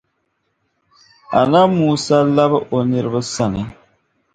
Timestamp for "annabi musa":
1.39-2.17